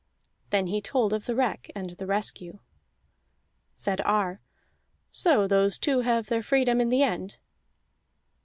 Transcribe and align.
Then 0.49 0.65
he 0.65 0.81
told 0.81 1.13
of 1.13 1.27
the 1.27 1.35
wreck 1.35 1.69
and 1.75 1.91
the 1.91 2.07
rescue. 2.07 2.57
Said 3.75 4.01
Ar: 4.01 4.41
"So 5.11 5.45
those 5.47 5.77
two 5.77 5.99
have 5.99 6.25
their 6.25 6.41
freedom 6.41 6.81
in 6.81 6.89
the 6.89 7.03
end?" 7.03 7.37